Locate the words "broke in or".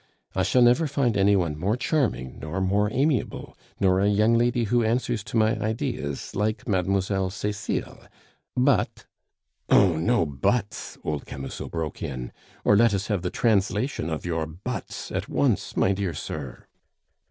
11.69-12.75